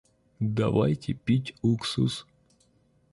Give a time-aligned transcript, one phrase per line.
[0.59, 2.25] Давайте пить уксус.